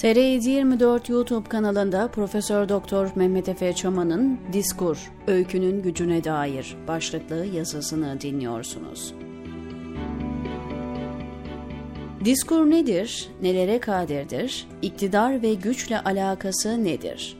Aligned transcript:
tr 0.00 0.16
24 0.16 1.08
YouTube 1.08 1.48
kanalında 1.48 2.08
Profesör 2.08 2.68
Doktor 2.68 3.08
Mehmet 3.14 3.48
Efe 3.48 3.72
Çaman'ın 3.72 4.38
Diskur, 4.52 5.12
Öykünün 5.26 5.82
Gücüne 5.82 6.24
Dair 6.24 6.76
başlıklı 6.88 7.46
yazısını 7.46 8.20
dinliyorsunuz. 8.20 9.14
Diskur 12.24 12.70
nedir, 12.70 13.28
nelere 13.42 13.80
kadirdir, 13.80 14.66
iktidar 14.82 15.42
ve 15.42 15.54
güçle 15.54 16.00
alakası 16.00 16.84
nedir? 16.84 17.36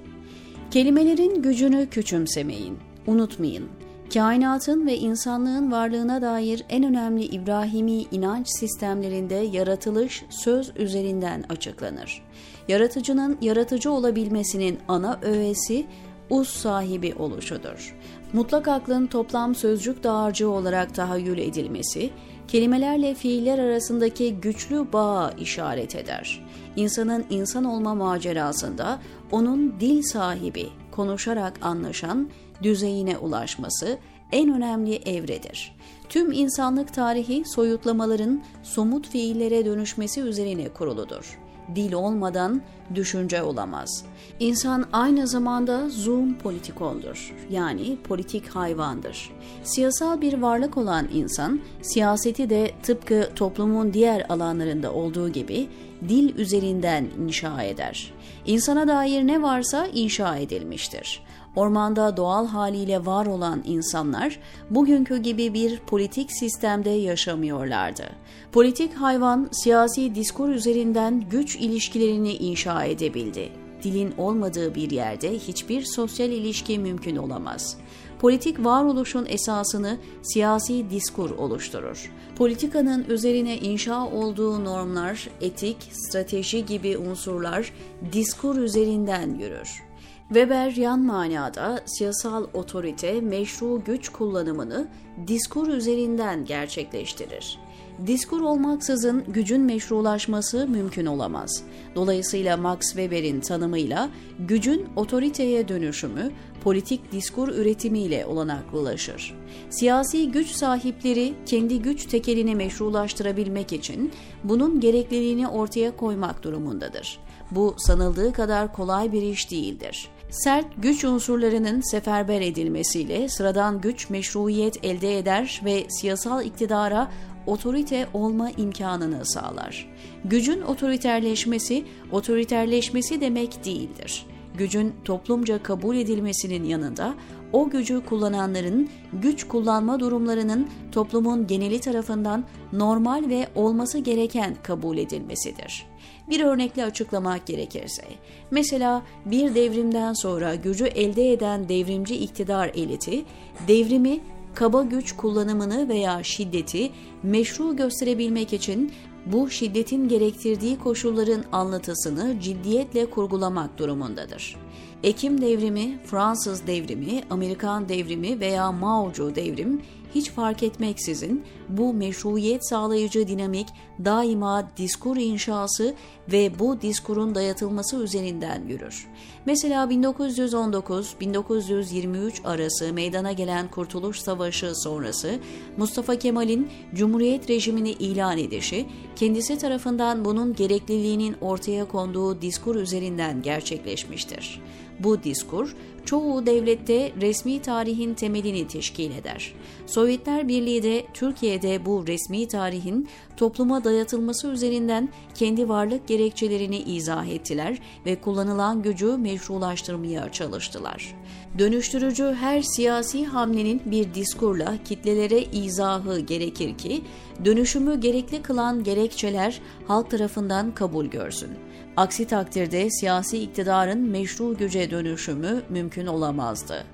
Kelimelerin 0.70 1.42
gücünü 1.42 1.88
küçümsemeyin, 1.90 2.78
unutmayın. 3.06 3.68
Kainatın 4.14 4.86
ve 4.86 4.96
insanlığın 4.96 5.72
varlığına 5.72 6.22
dair 6.22 6.64
en 6.68 6.84
önemli 6.84 7.24
İbrahimi 7.24 7.92
inanç 7.92 8.48
sistemlerinde 8.48 9.34
yaratılış 9.34 10.24
söz 10.30 10.72
üzerinden 10.76 11.44
açıklanır. 11.48 12.22
Yaratıcının 12.68 13.38
yaratıcı 13.40 13.90
olabilmesinin 13.90 14.78
ana 14.88 15.18
öğesi 15.22 15.86
uz 16.30 16.48
sahibi 16.48 17.14
oluşudur. 17.18 17.96
Mutlak 18.32 18.68
aklın 18.68 19.06
toplam 19.06 19.54
sözcük 19.54 20.04
dağarcığı 20.04 20.50
olarak 20.50 20.94
tahayyül 20.94 21.38
edilmesi, 21.38 22.10
kelimelerle 22.48 23.14
fiiller 23.14 23.58
arasındaki 23.58 24.34
güçlü 24.34 24.92
bağa 24.92 25.32
işaret 25.38 25.96
eder. 25.96 26.46
İnsanın 26.76 27.24
insan 27.30 27.64
olma 27.64 27.94
macerasında 27.94 28.98
onun 29.30 29.80
dil 29.80 30.02
sahibi, 30.02 30.66
konuşarak 30.90 31.58
anlaşan, 31.62 32.30
düzeyine 32.62 33.18
ulaşması 33.18 33.98
en 34.32 34.54
önemli 34.54 34.94
evredir. 34.96 35.76
Tüm 36.08 36.32
insanlık 36.32 36.94
tarihi 36.94 37.42
soyutlamaların 37.46 38.42
somut 38.62 39.08
fiillere 39.08 39.64
dönüşmesi 39.64 40.20
üzerine 40.20 40.68
kuruludur. 40.68 41.38
Dil 41.74 41.92
olmadan 41.92 42.62
düşünce 42.94 43.42
olamaz. 43.42 44.04
İnsan 44.40 44.84
aynı 44.92 45.26
zamanda 45.26 45.88
zoom 45.88 46.38
politikondur. 46.38 47.34
Yani 47.50 47.96
politik 48.04 48.48
hayvandır. 48.48 49.30
Siyasal 49.64 50.20
bir 50.20 50.34
varlık 50.34 50.76
olan 50.76 51.08
insan, 51.12 51.60
siyaseti 51.82 52.50
de 52.50 52.70
tıpkı 52.82 53.30
toplumun 53.36 53.92
diğer 53.92 54.26
alanlarında 54.28 54.92
olduğu 54.92 55.28
gibi 55.28 55.68
dil 56.08 56.38
üzerinden 56.38 57.06
inşa 57.26 57.62
eder. 57.62 58.14
İnsana 58.46 58.88
dair 58.88 59.26
ne 59.26 59.42
varsa 59.42 59.86
inşa 59.86 60.36
edilmiştir 60.36 61.22
ormanda 61.56 62.16
doğal 62.16 62.46
haliyle 62.46 63.06
var 63.06 63.26
olan 63.26 63.62
insanlar 63.64 64.38
bugünkü 64.70 65.16
gibi 65.16 65.54
bir 65.54 65.78
politik 65.78 66.32
sistemde 66.32 66.90
yaşamıyorlardı. 66.90 68.04
Politik 68.52 68.94
hayvan 68.94 69.48
siyasi 69.52 70.14
diskur 70.14 70.48
üzerinden 70.48 71.24
güç 71.30 71.56
ilişkilerini 71.56 72.32
inşa 72.32 72.84
edebildi. 72.84 73.48
Dilin 73.82 74.14
olmadığı 74.18 74.74
bir 74.74 74.90
yerde 74.90 75.38
hiçbir 75.38 75.84
sosyal 75.84 76.30
ilişki 76.30 76.78
mümkün 76.78 77.16
olamaz. 77.16 77.76
Politik 78.20 78.64
varoluşun 78.64 79.26
esasını 79.26 79.98
siyasi 80.22 80.90
diskur 80.90 81.30
oluşturur. 81.30 82.12
Politikanın 82.36 83.04
üzerine 83.04 83.58
inşa 83.58 84.06
olduğu 84.06 84.64
normlar, 84.64 85.28
etik, 85.40 85.76
strateji 85.92 86.66
gibi 86.66 86.98
unsurlar 86.98 87.72
diskur 88.12 88.56
üzerinden 88.56 89.34
yürür. 89.38 89.89
Weber 90.30 90.70
yan 90.70 91.00
manada 91.00 91.80
siyasal 91.86 92.46
otorite 92.54 93.20
meşru 93.20 93.82
güç 93.84 94.08
kullanımını 94.08 94.88
diskur 95.26 95.68
üzerinden 95.68 96.44
gerçekleştirir. 96.44 97.58
Diskur 98.06 98.40
olmaksızın 98.40 99.24
gücün 99.28 99.60
meşrulaşması 99.60 100.66
mümkün 100.68 101.06
olamaz. 101.06 101.62
Dolayısıyla 101.94 102.56
Max 102.56 102.80
Weber'in 102.80 103.40
tanımıyla 103.40 104.08
gücün 104.38 104.88
otoriteye 104.96 105.68
dönüşümü 105.68 106.30
politik 106.64 107.12
diskur 107.12 107.48
üretimiyle 107.48 108.26
olanaklılaşır. 108.26 109.34
Siyasi 109.70 110.30
güç 110.30 110.50
sahipleri 110.50 111.34
kendi 111.46 111.82
güç 111.82 112.06
tekelini 112.06 112.54
meşrulaştırabilmek 112.54 113.72
için 113.72 114.12
bunun 114.44 114.80
gerekliliğini 114.80 115.48
ortaya 115.48 115.96
koymak 115.96 116.42
durumundadır. 116.42 117.20
Bu 117.50 117.74
sanıldığı 117.78 118.32
kadar 118.32 118.72
kolay 118.72 119.12
bir 119.12 119.22
iş 119.22 119.50
değildir. 119.50 120.10
Sert 120.30 120.66
güç 120.78 121.04
unsurlarının 121.04 121.80
seferber 121.80 122.40
edilmesiyle 122.40 123.28
sıradan 123.28 123.80
güç 123.80 124.10
meşruiyet 124.10 124.84
elde 124.84 125.18
eder 125.18 125.60
ve 125.64 125.86
siyasal 125.88 126.44
iktidara 126.44 127.10
otorite 127.46 128.08
olma 128.14 128.50
imkanını 128.50 129.26
sağlar. 129.26 129.88
Gücün 130.24 130.60
otoriterleşmesi, 130.60 131.84
otoriterleşmesi 132.12 133.20
demek 133.20 133.64
değildir. 133.64 134.26
Gücün 134.54 134.94
toplumca 135.04 135.62
kabul 135.62 135.96
edilmesinin 135.96 136.64
yanında 136.64 137.14
o 137.52 137.70
gücü 137.70 138.04
kullananların 138.04 138.88
güç 139.12 139.44
kullanma 139.44 140.00
durumlarının 140.00 140.68
toplumun 140.92 141.46
geneli 141.46 141.80
tarafından 141.80 142.44
normal 142.72 143.28
ve 143.28 143.48
olması 143.54 143.98
gereken 143.98 144.56
kabul 144.62 144.98
edilmesidir. 144.98 145.86
Bir 146.30 146.40
örnekle 146.40 146.84
açıklamak 146.84 147.46
gerekirse, 147.46 148.04
mesela 148.50 149.02
bir 149.24 149.54
devrimden 149.54 150.12
sonra 150.12 150.54
gücü 150.54 150.84
elde 150.84 151.32
eden 151.32 151.68
devrimci 151.68 152.16
iktidar 152.16 152.70
eliti, 152.74 153.24
devrimi 153.68 154.20
kaba 154.54 154.82
güç 154.82 155.16
kullanımını 155.16 155.88
veya 155.88 156.22
şiddeti 156.22 156.90
meşru 157.22 157.76
gösterebilmek 157.76 158.52
için 158.52 158.92
bu 159.26 159.50
şiddetin 159.50 160.08
gerektirdiği 160.08 160.78
koşulların 160.78 161.44
anlatısını 161.52 162.40
ciddiyetle 162.40 163.10
kurgulamak 163.10 163.78
durumundadır. 163.78 164.56
Ekim 165.02 165.40
devrimi, 165.40 165.98
Fransız 166.04 166.66
devrimi, 166.66 167.22
Amerikan 167.30 167.88
devrimi 167.88 168.40
veya 168.40 168.72
Mao'cu 168.72 169.34
devrim 169.34 169.82
hiç 170.14 170.30
fark 170.30 170.62
etmeksizin 170.62 171.44
bu 171.68 171.94
meşruiyet 171.94 172.68
sağlayıcı 172.68 173.28
dinamik 173.28 173.68
daima 174.04 174.70
diskur 174.76 175.16
inşası 175.16 175.94
ve 176.32 176.58
bu 176.58 176.80
diskurun 176.80 177.34
dayatılması 177.34 177.96
üzerinden 177.96 178.62
yürür. 178.68 179.06
Mesela 179.46 179.84
1919-1923 179.84 182.32
arası 182.44 182.92
meydana 182.92 183.32
gelen 183.32 183.70
Kurtuluş 183.70 184.20
Savaşı 184.20 184.72
sonrası 184.74 185.38
Mustafa 185.76 186.16
Kemal'in 186.16 186.68
Cumhuriyet 186.94 187.50
rejimini 187.50 187.90
ilan 187.90 188.38
edişi, 188.38 188.86
kendisi 189.16 189.58
tarafından 189.58 190.24
bunun 190.24 190.54
gerekliliğinin 190.54 191.36
ortaya 191.40 191.88
konduğu 191.88 192.42
diskur 192.42 192.76
üzerinden 192.76 193.42
gerçekleşmiştir. 193.42 194.60
Bu 195.00 195.22
diskur 195.22 195.76
çoğu 196.10 196.46
devlette 196.46 197.12
resmi 197.20 197.62
tarihin 197.62 198.14
temelini 198.14 198.68
teşkil 198.68 199.10
eder. 199.10 199.54
Sovyetler 199.86 200.48
Birliği 200.48 200.82
de 200.82 201.06
Türkiye'de 201.14 201.86
bu 201.86 202.06
resmi 202.06 202.48
tarihin 202.48 203.08
topluma 203.36 203.84
dayatılması 203.84 204.48
üzerinden 204.48 205.08
kendi 205.34 205.68
varlık 205.68 206.08
gerekçelerini 206.08 206.78
izah 206.78 207.26
ettiler 207.26 207.78
ve 208.06 208.20
kullanılan 208.20 208.82
gücü 208.82 209.16
meşrulaştırmaya 209.16 210.32
çalıştılar. 210.32 211.14
Dönüştürücü 211.58 212.36
her 212.40 212.62
siyasi 212.62 213.26
hamlenin 213.26 213.82
bir 213.84 214.14
diskurla 214.14 214.74
kitlelere 214.84 215.42
izahı 215.42 216.20
gerekir 216.20 216.78
ki 216.78 217.02
dönüşümü 217.44 218.00
gerekli 218.00 218.42
kılan 218.42 218.84
gerekçeler 218.84 219.60
halk 219.88 220.10
tarafından 220.10 220.74
kabul 220.74 221.06
görsün. 221.06 221.50
Aksi 221.96 222.26
takdirde 222.26 222.90
siyasi 222.90 223.38
iktidarın 223.38 224.10
meşru 224.10 224.56
güce 224.56 224.90
dönüşümü 224.90 225.62
mümkün 225.68 226.06
olamazdı. 226.06 226.84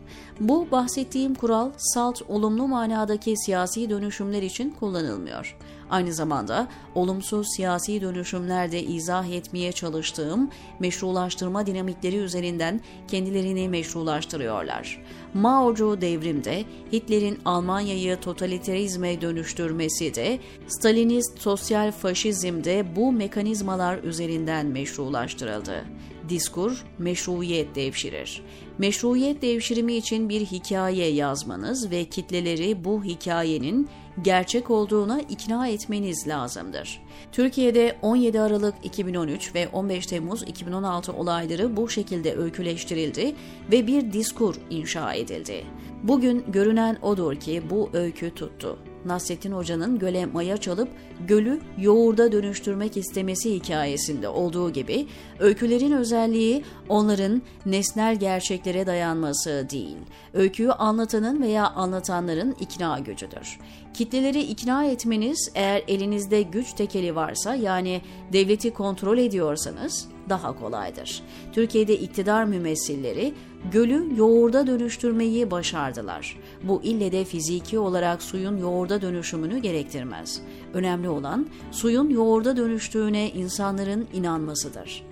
Bu 0.41 0.71
bahsettiğim 0.71 1.35
kural 1.35 1.71
salt 1.77 2.23
olumlu 2.29 2.69
manadaki 2.69 3.37
siyasi 3.37 3.91
dönüşümler 3.91 4.43
için 4.43 4.71
kullanılmıyor. 4.71 5.57
Aynı 5.91 6.13
zamanda 6.13 6.69
olumsuz 6.95 7.47
siyasi 7.57 8.01
dönüşümlerde 8.01 8.83
izah 8.83 9.29
etmeye 9.29 9.73
çalıştığım 9.73 10.51
meşrulaştırma 10.81 11.67
dinamikleri 11.67 12.17
üzerinden 12.17 12.81
kendilerini 13.09 13.69
meşrulaştırıyorlar. 13.69 15.03
Mao'cu 15.35 16.01
devrimde 16.01 16.65
Hitler'in 16.93 17.39
Almanya'yı 17.45 18.21
totaliterizme 18.21 19.21
dönüştürmesi 19.21 20.15
de 20.15 20.39
Stalinist 20.69 21.39
sosyal 21.39 21.93
faşizmde 21.93 22.97
bu 22.97 23.13
mekanizmalar 23.13 24.03
üzerinden 24.03 24.67
meşrulaştırıldı. 24.67 25.85
Diskur 26.29 26.85
meşruiyet 26.99 27.75
devşirir. 27.75 28.43
Meşruiyet 28.79 29.43
devşirimi 29.43 29.95
için 29.95 30.29
bir 30.29 30.41
hikaye 30.41 31.09
yazmanız 31.09 31.91
ve 31.91 32.05
kitleleri 32.05 32.85
bu 32.85 33.05
hikayenin 33.05 33.89
gerçek 34.23 34.71
olduğuna 34.71 35.21
ikna 35.21 35.69
etmeniz 35.69 36.29
lazımdır. 36.29 37.03
Türkiye'de 37.33 37.97
17 38.03 38.41
Aralık 38.41 38.75
2013 38.83 39.55
ve 39.55 39.69
15 39.69 40.07
Temmuz 40.07 40.43
2016 40.43 41.13
olayları 41.13 41.77
bu 41.77 41.89
şekilde 41.89 42.37
öyküleştirildi 42.37 43.35
ve 43.73 43.87
bir 43.87 44.13
diskur 44.13 44.55
inşa 44.71 45.15
edildi. 45.15 45.65
Bugün 46.03 46.45
görünen 46.49 46.99
odur 47.03 47.35
ki 47.35 47.63
bu 47.71 47.91
öykü 47.93 48.35
tuttu. 48.35 48.79
Nasrettin 49.07 49.53
Hoca'nın 49.53 49.99
göle 49.99 50.27
maya 50.27 50.57
çalıp 50.57 50.89
gölü 51.29 51.61
yoğurda 51.79 52.33
dönüştürmek 52.33 52.97
istemesi 52.97 53.55
hikayesinde 53.55 54.29
olduğu 54.29 54.73
gibi 54.73 55.07
öykülerin 55.39 55.93
özelliği 55.93 56.65
onların 56.89 57.43
nesnel 57.67 58.17
gerçeklere 58.17 58.87
dayanması 58.87 59.67
değil, 59.71 59.97
öyküyü 60.35 60.73
anlatanın 60.73 61.43
veya 61.43 61.71
anlatanların 61.71 62.57
ikna 62.61 62.99
gücüdür. 62.99 63.59
Kitleleri 63.95 64.43
ikna 64.43 64.85
etmeniz 64.85 65.51
eğer 65.55 65.83
elinizde 65.89 66.43
güç 66.43 66.73
tekeli 66.73 67.15
varsa 67.15 67.55
yani 67.55 68.01
devleti 68.33 68.73
kontrol 68.73 69.19
ediyorsanız 69.19 70.09
daha 70.29 70.59
kolaydır. 70.59 71.23
Türkiye'de 71.53 71.99
iktidar 71.99 72.45
mümessilleri 72.45 73.35
gölü 73.73 74.19
yoğurda 74.19 74.67
dönüştürmeyi 74.67 75.51
başardılar. 75.51 76.37
Bu 76.63 76.83
ille 76.83 77.13
de 77.13 77.25
fiziki 77.25 77.79
olarak 77.79 78.23
suyun 78.23 78.57
yoğurda 78.57 79.03
dönüşümünü 79.03 79.59
gerektirmez. 79.59 80.43
Önemli 80.75 81.09
olan 81.09 81.47
suyun 81.71 82.11
yoğurda 82.11 82.57
dönüştüğüne 82.57 83.31
insanların 83.31 84.07
inanmasıdır. 84.15 85.06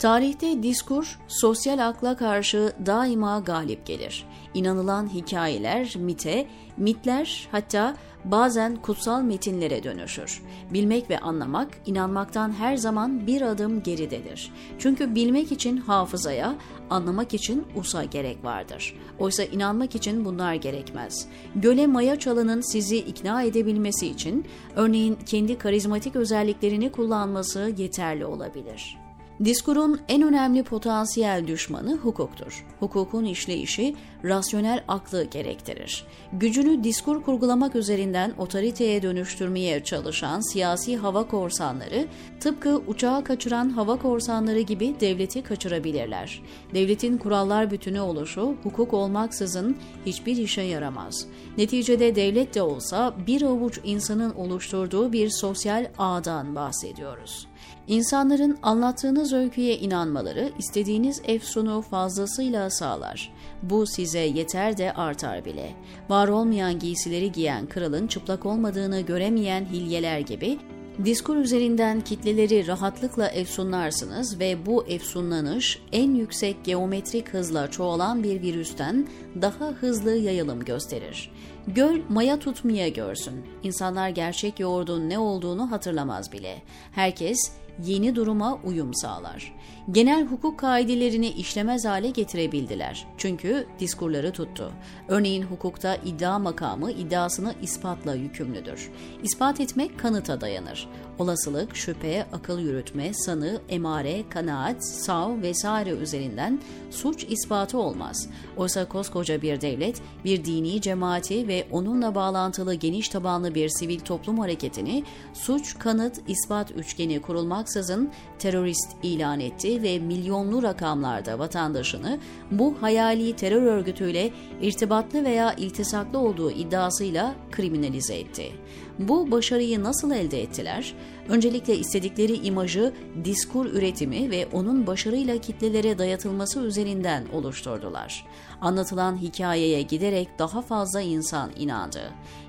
Tarihte 0.00 0.62
diskur, 0.62 1.18
sosyal 1.28 1.88
akla 1.88 2.16
karşı 2.16 2.72
daima 2.86 3.38
galip 3.38 3.86
gelir. 3.86 4.26
İnanılan 4.54 5.08
hikayeler 5.14 5.96
mite, 5.96 6.46
mitler 6.76 7.48
hatta 7.52 7.96
bazen 8.24 8.76
kutsal 8.76 9.22
metinlere 9.22 9.82
dönüşür. 9.82 10.42
Bilmek 10.72 11.10
ve 11.10 11.18
anlamak 11.18 11.68
inanmaktan 11.86 12.52
her 12.52 12.76
zaman 12.76 13.26
bir 13.26 13.42
adım 13.42 13.82
geridedir. 13.82 14.52
Çünkü 14.78 15.14
bilmek 15.14 15.52
için 15.52 15.76
hafızaya, 15.76 16.54
anlamak 16.90 17.34
için 17.34 17.66
usa 17.76 18.04
gerek 18.04 18.44
vardır. 18.44 18.96
Oysa 19.18 19.42
inanmak 19.44 19.94
için 19.94 20.24
bunlar 20.24 20.54
gerekmez. 20.54 21.26
Göle 21.54 21.86
maya 21.86 22.18
çalının 22.18 22.72
sizi 22.72 22.96
ikna 22.96 23.42
edebilmesi 23.42 24.06
için 24.06 24.44
örneğin 24.76 25.18
kendi 25.26 25.58
karizmatik 25.58 26.16
özelliklerini 26.16 26.92
kullanması 26.92 27.74
yeterli 27.78 28.26
olabilir. 28.26 28.99
Diskurun 29.44 30.00
en 30.08 30.22
önemli 30.22 30.62
potansiyel 30.62 31.46
düşmanı 31.46 31.96
hukuktur. 31.96 32.66
Hukukun 32.80 33.24
işleyişi 33.24 33.96
rasyonel 34.24 34.84
aklı 34.88 35.24
gerektirir. 35.24 36.04
Gücünü 36.32 36.84
diskur 36.84 37.22
kurgulamak 37.22 37.76
üzerinden 37.76 38.32
otoriteye 38.38 39.02
dönüştürmeye 39.02 39.84
çalışan 39.84 40.52
siyasi 40.52 40.96
hava 40.96 41.28
korsanları 41.28 42.06
tıpkı 42.40 42.82
uçağı 42.86 43.24
kaçıran 43.24 43.70
hava 43.70 43.96
korsanları 43.96 44.60
gibi 44.60 44.94
devleti 45.00 45.42
kaçırabilirler. 45.42 46.42
Devletin 46.74 47.18
kurallar 47.18 47.70
bütünü 47.70 48.00
oluşu 48.00 48.54
hukuk 48.62 48.94
olmaksızın 48.94 49.76
hiçbir 50.06 50.36
işe 50.36 50.62
yaramaz. 50.62 51.26
Neticede 51.58 52.16
devlet 52.16 52.54
de 52.54 52.62
olsa 52.62 53.14
bir 53.26 53.42
avuç 53.42 53.80
insanın 53.84 54.34
oluşturduğu 54.34 55.12
bir 55.12 55.30
sosyal 55.30 55.86
ağdan 55.98 56.54
bahsediyoruz. 56.54 57.49
İnsanların 57.88 58.58
anlattığınız 58.62 59.32
öyküye 59.32 59.78
inanmaları 59.78 60.52
istediğiniz 60.58 61.22
efsunu 61.24 61.82
fazlasıyla 61.82 62.70
sağlar. 62.70 63.32
Bu 63.62 63.86
size 63.86 64.18
yeter 64.18 64.76
de 64.76 64.92
artar 64.92 65.44
bile. 65.44 65.70
Var 66.08 66.28
olmayan 66.28 66.78
giysileri 66.78 67.32
giyen 67.32 67.66
kralın 67.66 68.06
çıplak 68.06 68.46
olmadığını 68.46 69.00
göremeyen 69.00 69.64
hilyeler 69.64 70.18
gibi 70.18 70.58
Diskur 71.04 71.36
üzerinden 71.36 72.00
kitleleri 72.00 72.66
rahatlıkla 72.66 73.28
efsunlarsınız 73.28 74.40
ve 74.40 74.66
bu 74.66 74.86
efsunlanış 74.86 75.78
en 75.92 76.14
yüksek 76.14 76.64
geometrik 76.64 77.28
hızla 77.28 77.70
çoğalan 77.70 78.22
bir 78.22 78.42
virüsten 78.42 79.08
daha 79.42 79.66
hızlı 79.66 80.16
yayılım 80.16 80.64
gösterir. 80.64 81.32
Göl 81.66 82.00
maya 82.08 82.38
tutmaya 82.38 82.88
görsün. 82.88 83.44
İnsanlar 83.62 84.08
gerçek 84.08 84.60
yoğurdun 84.60 85.08
ne 85.08 85.18
olduğunu 85.18 85.70
hatırlamaz 85.70 86.32
bile. 86.32 86.62
Herkes 86.92 87.52
yeni 87.84 88.16
duruma 88.16 88.58
uyum 88.64 88.94
sağlar. 88.94 89.52
Genel 89.92 90.26
hukuk 90.26 90.58
kaidelerini 90.58 91.28
işlemez 91.28 91.84
hale 91.84 92.10
getirebildiler. 92.10 93.06
Çünkü 93.18 93.66
diskurları 93.78 94.32
tuttu. 94.32 94.72
Örneğin 95.08 95.42
hukukta 95.42 95.94
iddia 95.94 96.38
makamı 96.38 96.92
iddiasını 96.92 97.54
ispatla 97.62 98.14
yükümlüdür. 98.14 98.90
İspat 99.22 99.60
etmek 99.60 99.98
kanıta 99.98 100.40
dayanır. 100.40 100.88
Olasılık, 101.18 101.76
şüphe, 101.76 102.26
akıl 102.32 102.58
yürütme, 102.58 103.14
sanı, 103.14 103.60
emare, 103.68 104.28
kanaat, 104.28 104.84
sav 104.84 105.42
vesaire 105.42 105.90
üzerinden 105.90 106.60
suç 106.90 107.24
ispatı 107.24 107.78
olmaz. 107.78 108.28
Oysa 108.56 108.88
koskoca 108.88 109.42
bir 109.42 109.60
devlet, 109.60 110.02
bir 110.24 110.44
dini 110.44 110.80
cemaati 110.80 111.48
ve 111.48 111.66
onunla 111.70 112.14
bağlantılı 112.14 112.74
geniş 112.74 113.08
tabanlı 113.08 113.54
bir 113.54 113.68
sivil 113.68 114.00
toplum 114.00 114.38
hareketini 114.38 115.04
suç, 115.34 115.78
kanıt, 115.78 116.20
ispat 116.28 116.70
üçgeni 116.70 117.22
kurulmaksızın 117.22 118.10
terörist 118.38 118.88
ilan 119.02 119.40
etti 119.40 119.79
ve 119.82 119.98
milyonlu 119.98 120.62
rakamlarda 120.62 121.38
vatandaşını 121.38 122.18
bu 122.50 122.76
hayali 122.80 123.36
terör 123.36 123.62
örgütüyle 123.62 124.30
irtibatlı 124.62 125.24
veya 125.24 125.52
iltisaklı 125.52 126.18
olduğu 126.18 126.50
iddiasıyla 126.50 127.34
kriminalize 127.50 128.14
etti. 128.14 128.52
Bu 128.98 129.30
başarıyı 129.30 129.82
nasıl 129.82 130.10
elde 130.10 130.42
ettiler? 130.42 130.94
Öncelikle 131.28 131.76
istedikleri 131.76 132.36
imajı 132.36 132.92
diskur 133.24 133.66
üretimi 133.66 134.30
ve 134.30 134.46
onun 134.52 134.86
başarıyla 134.86 135.38
kitlelere 135.38 135.98
dayatılması 135.98 136.60
üzerinden 136.60 137.24
oluşturdular. 137.32 138.26
Anlatılan 138.60 139.16
hikayeye 139.16 139.82
giderek 139.82 140.28
daha 140.38 140.62
fazla 140.62 141.00
insan 141.00 141.50
inandı. 141.58 142.00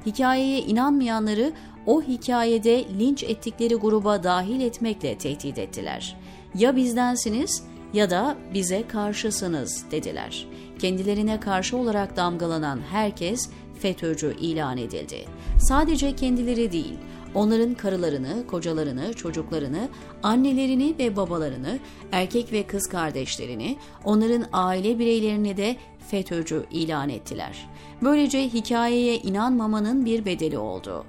Hikayeye 0.05 0.59
inanmayanları 0.59 1.53
o 1.85 2.01
hikayede 2.01 2.85
linç 2.99 3.23
ettikleri 3.23 3.75
gruba 3.75 4.23
dahil 4.23 4.61
etmekle 4.61 5.17
tehdit 5.17 5.57
ettiler. 5.57 6.17
Ya 6.55 6.75
bizdensiniz 6.75 7.63
ya 7.93 8.09
da 8.09 8.37
bize 8.53 8.87
karşısınız 8.87 9.85
dediler. 9.91 10.47
Kendilerine 10.79 11.39
karşı 11.39 11.77
olarak 11.77 12.17
damgalanan 12.17 12.79
herkes 12.91 13.49
FETÖ'cü 13.79 14.35
ilan 14.39 14.77
edildi. 14.77 15.25
Sadece 15.59 16.15
kendileri 16.15 16.71
değil, 16.71 16.93
onların 17.35 17.73
karılarını, 17.73 18.47
kocalarını, 18.47 19.13
çocuklarını, 19.13 19.89
annelerini 20.23 20.95
ve 20.99 21.15
babalarını, 21.15 21.79
erkek 22.11 22.51
ve 22.51 22.63
kız 22.63 22.87
kardeşlerini, 22.87 23.77
onların 24.03 24.45
aile 24.53 24.99
bireylerini 24.99 25.57
de 25.57 25.75
FETÖ'cü 26.07 26.65
ilan 26.71 27.09
ettiler. 27.09 27.69
Böylece 28.01 28.49
hikayeye 28.49 29.17
inanmamanın 29.17 30.05
bir 30.05 30.25
bedeli 30.25 30.57
oldu. 30.57 31.05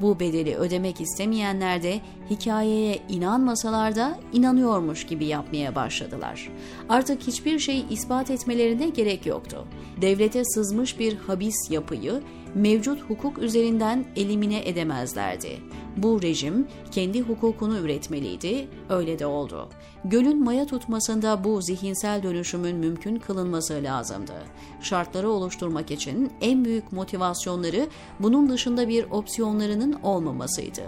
Bu 0.00 0.20
bedeli 0.20 0.56
ödemek 0.56 1.00
istemeyenler 1.00 1.82
de 1.82 2.00
hikayeye 2.30 3.02
inanmasalar 3.08 3.96
da 3.96 4.18
inanıyormuş 4.32 5.06
gibi 5.06 5.26
yapmaya 5.26 5.74
başladılar. 5.74 6.50
Artık 6.88 7.22
hiçbir 7.22 7.58
şeyi 7.58 7.88
ispat 7.88 8.30
etmelerine 8.30 8.88
gerek 8.88 9.26
yoktu. 9.26 9.64
Devlete 10.00 10.44
sızmış 10.44 10.98
bir 10.98 11.16
habis 11.16 11.70
yapıyı 11.70 12.22
mevcut 12.54 13.02
hukuk 13.02 13.38
üzerinden 13.38 14.04
elimine 14.16 14.68
edemezlerdi. 14.68 15.58
Bu 15.96 16.22
rejim 16.22 16.66
kendi 16.90 17.20
hukukunu 17.20 17.78
üretmeliydi, 17.78 18.68
öyle 18.88 19.18
de 19.18 19.26
oldu. 19.26 19.68
Gölün 20.04 20.44
maya 20.44 20.66
tutmasında 20.66 21.44
bu 21.44 21.62
zihinsel 21.62 22.22
dönüşümün 22.22 22.76
mümkün 22.76 23.16
kılınması 23.16 23.80
lazımdı. 23.82 24.32
Şartları 24.80 25.30
oluşturmak 25.30 25.90
için 25.90 26.32
en 26.40 26.64
büyük 26.64 26.92
motivasyonları 26.92 27.88
bunun 28.20 28.48
dışında 28.48 28.88
bir 28.88 29.10
opsiyonlarının 29.10 29.92
olmamasıydı. 30.02 30.82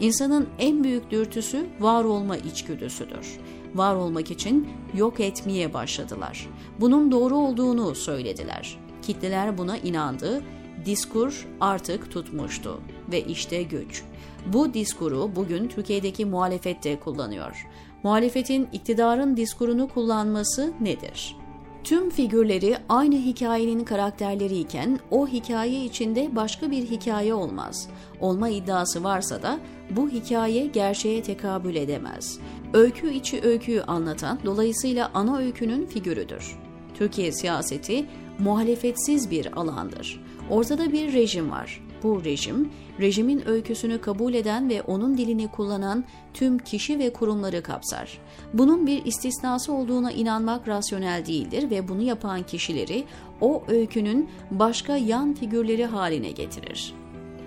İnsanın 0.00 0.48
büyük 0.84 1.10
dürtüsü 1.10 1.66
var 1.80 2.04
olma 2.04 2.36
içgüdüsüdür 2.36 3.38
var 3.74 3.94
olmak 3.94 4.30
için 4.30 4.68
yok 4.94 5.20
etmeye 5.20 5.74
başladılar. 5.74 6.48
Bunun 6.80 7.10
doğru 7.10 7.36
olduğunu 7.36 7.94
söylediler. 7.94 8.78
Kitleler 9.02 9.58
buna 9.58 9.76
inandı 9.78 10.42
diskur 10.84 11.48
artık 11.60 12.10
tutmuştu 12.10 12.80
ve 13.12 13.24
işte 13.24 13.62
güç. 13.62 14.02
Bu 14.46 14.74
diskuru 14.74 15.30
bugün 15.36 15.68
Türkiye'deki 15.68 16.24
muhalefet 16.24 16.84
de 16.84 17.00
kullanıyor. 17.00 17.66
Muhalefetin 18.02 18.68
iktidarın 18.72 19.36
diskurunu 19.36 19.88
kullanması 19.88 20.72
nedir? 20.80 21.36
Tüm 21.84 22.10
figürleri 22.10 22.76
aynı 22.88 23.14
hikayenin 23.14 23.84
karakterleri 23.84 24.58
iken 24.58 24.98
o 25.10 25.28
hikaye 25.28 25.84
içinde 25.84 26.36
başka 26.36 26.70
bir 26.70 26.82
hikaye 26.82 27.34
olmaz. 27.34 27.88
Olma 28.20 28.48
iddiası 28.48 29.04
varsa 29.04 29.42
da 29.42 29.58
bu 29.90 30.08
hikaye 30.08 30.66
gerçeğe 30.66 31.22
tekabül 31.22 31.74
edemez. 31.74 32.38
Öykü 32.72 33.12
içi 33.12 33.40
öyküyü 33.42 33.82
anlatan 33.82 34.38
dolayısıyla 34.44 35.10
ana 35.14 35.38
öykünün 35.38 35.86
figürüdür. 35.86 36.58
Türkiye 36.94 37.32
siyaseti 37.32 38.06
muhalefetsiz 38.38 39.30
bir 39.30 39.58
alandır. 39.60 40.20
Ortada 40.50 40.92
bir 40.92 41.12
rejim 41.12 41.50
var. 41.50 41.83
Bu 42.04 42.24
rejim, 42.24 42.70
rejimin 43.00 43.48
öyküsünü 43.48 44.00
kabul 44.00 44.34
eden 44.34 44.68
ve 44.68 44.82
onun 44.82 45.18
dilini 45.18 45.48
kullanan 45.48 46.04
tüm 46.34 46.58
kişi 46.58 46.98
ve 46.98 47.12
kurumları 47.12 47.62
kapsar. 47.62 48.18
Bunun 48.52 48.86
bir 48.86 49.04
istisnası 49.04 49.72
olduğuna 49.72 50.12
inanmak 50.12 50.68
rasyonel 50.68 51.26
değildir 51.26 51.70
ve 51.70 51.88
bunu 51.88 52.02
yapan 52.02 52.42
kişileri 52.42 53.04
o 53.40 53.62
öykünün 53.68 54.28
başka 54.50 54.96
yan 54.96 55.34
figürleri 55.34 55.84
haline 55.84 56.30
getirir. 56.30 56.94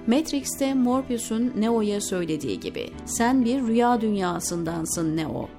Matrix'te 0.07 0.73
Morpheus'un 0.73 1.53
Neo'ya 1.57 2.01
söylediği 2.01 2.59
gibi, 2.59 2.89
sen 3.05 3.45
bir 3.45 3.61
rüya 3.61 4.01
dünyasındansın 4.01 5.17
Neo. 5.17 5.49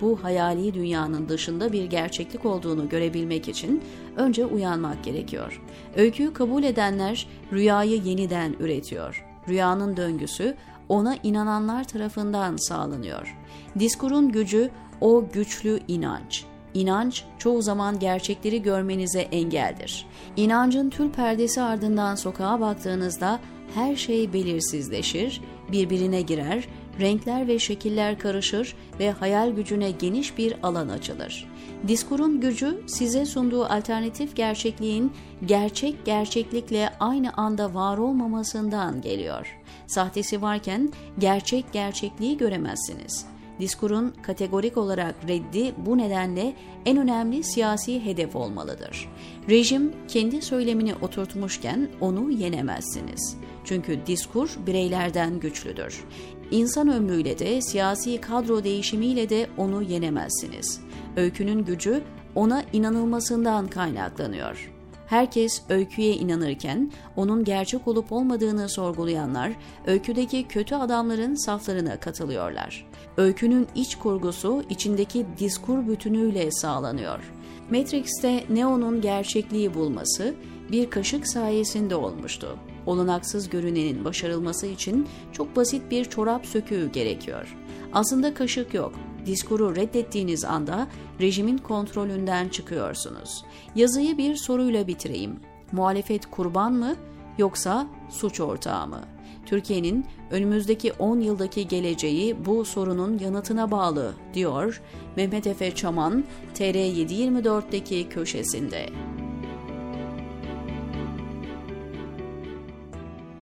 Bu 0.00 0.24
hayali 0.24 0.74
dünyanın 0.74 1.28
dışında 1.28 1.72
bir 1.72 1.84
gerçeklik 1.84 2.44
olduğunu 2.44 2.88
görebilmek 2.88 3.48
için 3.48 3.82
önce 4.16 4.46
uyanmak 4.46 5.04
gerekiyor. 5.04 5.62
Öyküyü 5.96 6.32
kabul 6.32 6.62
edenler 6.62 7.26
rüyayı 7.52 8.02
yeniden 8.02 8.56
üretiyor. 8.60 9.24
Rüyanın 9.48 9.96
döngüsü 9.96 10.56
ona 10.88 11.16
inananlar 11.22 11.84
tarafından 11.84 12.56
sağlanıyor. 12.56 13.36
Diskurun 13.78 14.32
gücü 14.32 14.70
o 15.00 15.24
güçlü 15.32 15.80
inanç. 15.88 16.44
İnanç 16.74 17.24
çoğu 17.38 17.62
zaman 17.62 17.98
gerçekleri 17.98 18.62
görmenize 18.62 19.20
engeldir. 19.20 20.06
İnancın 20.36 20.90
tül 20.90 21.10
perdesi 21.10 21.62
ardından 21.62 22.14
sokağa 22.14 22.60
baktığınızda 22.60 23.40
her 23.74 23.96
şey 23.96 24.32
belirsizleşir, 24.32 25.40
birbirine 25.72 26.22
girer, 26.22 26.68
renkler 27.00 27.48
ve 27.48 27.58
şekiller 27.58 28.18
karışır 28.18 28.74
ve 29.00 29.10
hayal 29.10 29.50
gücüne 29.50 29.90
geniş 29.90 30.38
bir 30.38 30.54
alan 30.62 30.88
açılır. 30.88 31.48
Diskurun 31.88 32.40
gücü 32.40 32.82
size 32.86 33.26
sunduğu 33.26 33.64
alternatif 33.64 34.36
gerçekliğin 34.36 35.12
gerçek 35.46 36.04
gerçeklikle 36.04 36.90
aynı 37.00 37.32
anda 37.32 37.74
var 37.74 37.98
olmamasından 37.98 39.00
geliyor. 39.00 39.58
Sahtesi 39.86 40.42
varken 40.42 40.92
gerçek 41.18 41.72
gerçekliği 41.72 42.36
göremezsiniz. 42.36 43.26
Diskurun 43.60 44.14
kategorik 44.22 44.76
olarak 44.76 45.14
reddi 45.28 45.74
bu 45.76 45.98
nedenle 45.98 46.54
en 46.86 46.96
önemli 46.96 47.42
siyasi 47.42 48.04
hedef 48.04 48.36
olmalıdır. 48.36 49.08
Rejim 49.50 49.92
kendi 50.08 50.42
söylemini 50.42 50.94
oturtmuşken 50.94 51.88
onu 52.00 52.30
yenemezsiniz. 52.30 53.36
Çünkü 53.64 54.06
diskur 54.06 54.50
bireylerden 54.66 55.40
güçlüdür. 55.40 56.04
İnsan 56.50 56.88
ömrüyle 56.88 57.38
de 57.38 57.60
siyasi 57.60 58.20
kadro 58.20 58.64
değişimiyle 58.64 59.28
de 59.28 59.46
onu 59.56 59.82
yenemezsiniz. 59.82 60.80
Öykünün 61.16 61.64
gücü 61.64 62.02
ona 62.34 62.62
inanılmasından 62.72 63.66
kaynaklanıyor. 63.68 64.72
Herkes 65.06 65.62
öyküye 65.68 66.14
inanırken 66.14 66.92
onun 67.16 67.44
gerçek 67.44 67.88
olup 67.88 68.12
olmadığını 68.12 68.68
sorgulayanlar 68.68 69.52
öyküdeki 69.86 70.48
kötü 70.48 70.74
adamların 70.74 71.34
saflarına 71.34 72.00
katılıyorlar. 72.00 72.86
Öykünün 73.16 73.66
iç 73.74 73.96
kurgusu 73.96 74.62
içindeki 74.70 75.26
diskur 75.38 75.88
bütünüyle 75.88 76.50
sağlanıyor. 76.50 77.32
Matrix'te 77.70 78.44
Neo'nun 78.50 79.00
gerçekliği 79.00 79.74
bulması 79.74 80.34
bir 80.72 80.90
kaşık 80.90 81.28
sayesinde 81.28 81.94
olmuştu. 81.94 82.58
Olanaksız 82.88 83.50
görünenin 83.50 84.04
başarılması 84.04 84.66
için 84.66 85.08
çok 85.32 85.56
basit 85.56 85.90
bir 85.90 86.04
çorap 86.04 86.46
söküğü 86.46 86.92
gerekiyor. 86.92 87.56
Aslında 87.92 88.34
kaşık 88.34 88.74
yok. 88.74 88.92
Diskuru 89.26 89.76
reddettiğiniz 89.76 90.44
anda 90.44 90.88
rejimin 91.20 91.58
kontrolünden 91.58 92.48
çıkıyorsunuz. 92.48 93.44
Yazıyı 93.74 94.18
bir 94.18 94.36
soruyla 94.36 94.86
bitireyim. 94.86 95.40
Muhalefet 95.72 96.26
kurban 96.30 96.72
mı 96.72 96.96
yoksa 97.38 97.86
suç 98.10 98.40
ortağı 98.40 98.86
mı? 98.86 99.00
Türkiye'nin 99.46 100.06
önümüzdeki 100.30 100.92
10 100.92 101.20
yıldaki 101.20 101.68
geleceği 101.68 102.46
bu 102.46 102.64
sorunun 102.64 103.18
yanıtına 103.18 103.70
bağlı, 103.70 104.14
diyor 104.34 104.82
Mehmet 105.16 105.46
Efe 105.46 105.74
Çaman, 105.74 106.24
TR724'deki 106.54 108.08
köşesinde. 108.08 108.86